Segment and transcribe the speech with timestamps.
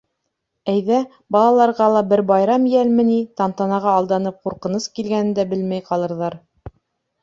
[0.71, 1.01] Әйҙә,
[1.35, 6.45] балаларға ла бер байрам йәлме ни, тантанаға алданып ҡурҡыныс килгәнен дә белмәй ҡалырҙар.